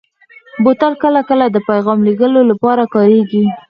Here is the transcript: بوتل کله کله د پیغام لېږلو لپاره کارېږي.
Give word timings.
بوتل 0.63 0.93
کله 1.03 1.21
کله 1.29 1.45
د 1.49 1.57
پیغام 1.69 1.99
لېږلو 2.07 2.41
لپاره 2.51 2.83
کارېږي. 2.93 3.43